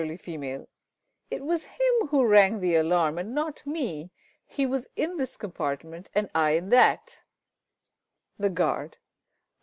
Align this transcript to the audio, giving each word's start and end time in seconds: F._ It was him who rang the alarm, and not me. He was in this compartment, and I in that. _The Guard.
F._ 0.01 0.65
It 1.29 1.45
was 1.45 1.63
him 1.77 2.07
who 2.07 2.25
rang 2.25 2.59
the 2.59 2.73
alarm, 2.73 3.19
and 3.19 3.35
not 3.35 3.67
me. 3.67 4.09
He 4.47 4.65
was 4.65 4.87
in 4.95 5.17
this 5.17 5.37
compartment, 5.37 6.09
and 6.15 6.27
I 6.33 6.55
in 6.57 6.69
that. 6.69 7.21
_The 8.39 8.51
Guard. 8.51 8.97